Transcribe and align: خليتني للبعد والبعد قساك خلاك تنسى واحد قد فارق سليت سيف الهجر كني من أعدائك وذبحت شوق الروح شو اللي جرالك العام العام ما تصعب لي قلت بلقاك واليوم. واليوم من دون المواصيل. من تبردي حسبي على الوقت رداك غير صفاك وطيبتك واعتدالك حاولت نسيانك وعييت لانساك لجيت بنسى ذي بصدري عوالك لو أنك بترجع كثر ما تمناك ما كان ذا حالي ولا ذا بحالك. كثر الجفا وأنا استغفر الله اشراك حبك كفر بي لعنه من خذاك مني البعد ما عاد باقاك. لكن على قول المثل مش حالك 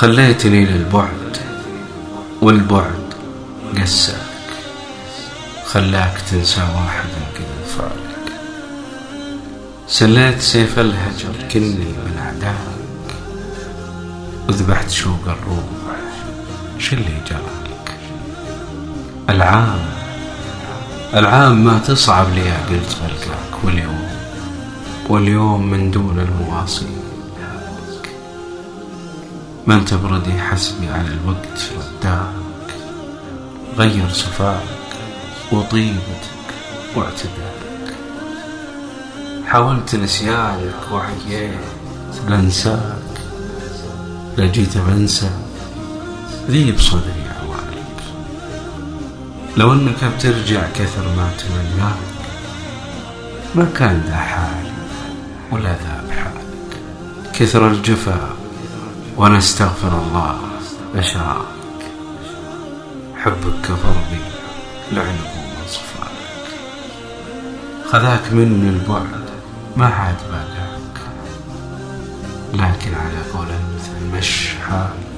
خليتني 0.00 0.64
للبعد 0.64 1.36
والبعد 2.42 3.14
قساك 3.80 4.16
خلاك 5.66 6.20
تنسى 6.30 6.60
واحد 6.60 7.08
قد 7.34 7.66
فارق 7.76 8.38
سليت 9.88 10.40
سيف 10.40 10.78
الهجر 10.78 11.48
كني 11.52 11.74
من 11.74 12.18
أعدائك 12.18 13.16
وذبحت 14.48 14.90
شوق 14.90 15.20
الروح 15.26 15.96
شو 16.78 16.96
اللي 16.96 17.20
جرالك 17.30 17.98
العام 19.30 19.80
العام 21.14 21.64
ما 21.64 21.78
تصعب 21.78 22.26
لي 22.34 22.52
قلت 22.52 22.96
بلقاك 23.02 23.64
واليوم. 23.64 24.08
واليوم 25.08 25.70
من 25.70 25.90
دون 25.90 26.20
المواصيل. 26.20 27.09
من 29.66 29.84
تبردي 29.84 30.32
حسبي 30.32 30.88
على 30.88 31.08
الوقت 31.08 31.70
رداك 31.76 32.76
غير 33.76 34.08
صفاك 34.08 34.62
وطيبتك 35.52 36.54
واعتدالك 36.96 37.94
حاولت 39.46 39.94
نسيانك 39.94 40.92
وعييت 40.92 41.58
لانساك 42.28 43.20
لجيت 44.38 44.78
بنسى 44.78 45.30
ذي 46.48 46.72
بصدري 46.72 47.24
عوالك 47.40 48.02
لو 49.56 49.72
أنك 49.72 50.04
بترجع 50.04 50.62
كثر 50.74 51.08
ما 51.16 51.30
تمناك 51.38 52.10
ما 53.54 53.66
كان 53.76 54.02
ذا 54.06 54.16
حالي 54.16 54.70
ولا 55.52 55.68
ذا 55.68 56.04
بحالك. 56.08 56.80
كثر 57.34 57.68
الجفا 57.68 58.39
وأنا 59.20 59.38
استغفر 59.38 59.88
الله 59.88 60.40
اشراك 60.94 61.82
حبك 63.16 63.60
كفر 63.62 63.94
بي 64.10 64.20
لعنه 64.96 65.10
من 65.34 65.50
خذاك 67.92 68.32
مني 68.32 68.68
البعد 68.68 69.30
ما 69.76 69.86
عاد 69.86 70.16
باقاك. 70.30 70.96
لكن 72.54 72.94
على 72.94 73.18
قول 73.34 73.46
المثل 73.46 74.18
مش 74.18 74.48
حالك 74.68 75.09